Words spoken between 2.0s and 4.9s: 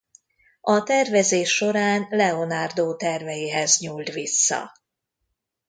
Leonardo terveihez nyúlt vissza.